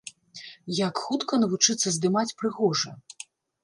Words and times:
Як 0.87 1.03
хутка 1.03 1.41
навучыцца 1.45 1.87
здымаць 1.99 2.29
прыгожа? 2.43 2.91